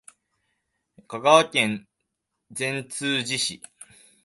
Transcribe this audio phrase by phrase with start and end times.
[1.07, 1.87] 香川県
[2.49, 3.61] 善通寺市